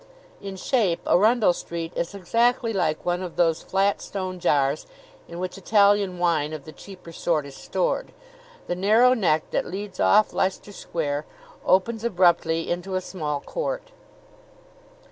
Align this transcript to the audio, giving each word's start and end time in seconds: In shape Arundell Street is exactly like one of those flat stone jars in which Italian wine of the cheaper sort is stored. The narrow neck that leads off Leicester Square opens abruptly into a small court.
In 0.41 0.55
shape 0.55 0.99
Arundell 1.07 1.53
Street 1.53 1.91
is 1.95 2.15
exactly 2.15 2.73
like 2.73 3.05
one 3.05 3.21
of 3.21 3.35
those 3.35 3.61
flat 3.61 4.01
stone 4.01 4.39
jars 4.39 4.87
in 5.27 5.37
which 5.37 5.59
Italian 5.59 6.17
wine 6.17 6.53
of 6.53 6.65
the 6.65 6.71
cheaper 6.71 7.11
sort 7.11 7.45
is 7.45 7.53
stored. 7.55 8.11
The 8.65 8.73
narrow 8.73 9.13
neck 9.13 9.51
that 9.51 9.67
leads 9.67 9.99
off 9.99 10.33
Leicester 10.33 10.71
Square 10.71 11.27
opens 11.63 12.03
abruptly 12.03 12.67
into 12.71 12.95
a 12.95 12.99
small 13.01 13.41
court. 13.41 13.91